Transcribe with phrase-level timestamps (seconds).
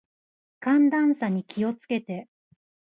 [0.61, 2.27] 寒暖差に気を付けて。